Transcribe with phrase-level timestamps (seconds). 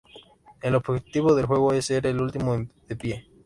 [0.63, 2.57] El objetivo del juego es ser el último
[2.87, 3.27] de pie.